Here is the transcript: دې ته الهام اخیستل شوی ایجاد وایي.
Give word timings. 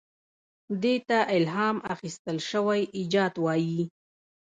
دې 0.81 0.95
ته 1.07 1.17
الهام 1.35 1.77
اخیستل 1.93 2.37
شوی 2.49 2.81
ایجاد 2.97 3.33
وایي. 3.43 3.81